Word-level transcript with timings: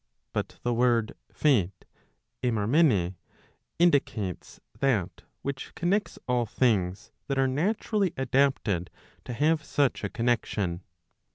But 0.33 0.57
the 0.63 0.73
word 0.73 1.13
Fate 1.31 1.85
indicates 2.41 3.13
that 4.79 5.21
which 5.43 5.75
connects 5.75 6.17
all 6.27 6.47
things 6.47 7.11
that 7.27 7.37
are 7.37 7.47
naturally 7.47 8.11
adapted 8.17 8.89
to 9.25 9.33
have 9.33 9.63
such 9.63 10.03
a 10.03 10.09
connexion. 10.09 10.81